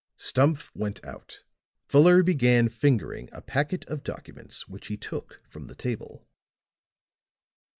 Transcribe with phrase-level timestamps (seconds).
[0.17, 1.43] Stumph went out.
[1.87, 6.25] Fuller began fingering a packet of documents which he took from the table.